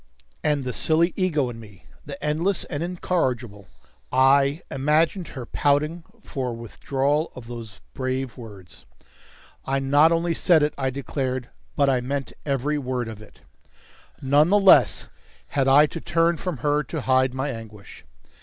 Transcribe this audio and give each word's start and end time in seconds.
And 0.43 0.63
the 0.63 0.73
silly 0.73 1.13
ego 1.15 1.47
in 1.51 1.59
me 1.59 1.85
the 2.03 2.17
endless 2.25 2.63
and 2.63 2.81
incorrigible 2.81 3.67
I 4.11 4.63
imagined 4.71 5.27
her 5.27 5.45
pouting 5.45 6.03
for 6.23 6.47
a 6.49 6.53
withdrawal 6.53 7.31
of 7.35 7.45
those 7.45 7.81
brave 7.93 8.35
words. 8.35 8.87
"I 9.63 9.77
not 9.77 10.11
only 10.11 10.33
said 10.33 10.63
it," 10.63 10.73
I 10.75 10.89
declared, 10.89 11.49
"but 11.75 11.87
I 11.87 12.01
meant 12.01 12.33
every 12.47 12.79
word 12.79 13.07
of 13.07 13.21
it." 13.21 13.41
None 14.23 14.49
the 14.49 14.57
less 14.59 15.07
had 15.49 15.67
I 15.67 15.85
to 15.85 16.01
turn 16.01 16.37
from 16.37 16.57
her 16.65 16.81
to 16.81 17.01
hide 17.01 17.35
my 17.35 17.49
anguish. 17.51 18.03